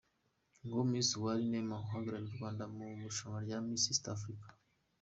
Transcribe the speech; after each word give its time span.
Nguwo 0.61 0.83
Miss 0.89 1.09
Umwali 1.17 1.43
Neema 1.51 1.75
uhagarariye 1.85 2.29
u 2.31 2.35
Rwanda 2.37 2.63
mu 2.73 2.81
marushanwa 2.99 3.39
ya 3.49 3.57
Miss 3.67 3.83
East 3.91 4.05
Africa. 4.15 4.47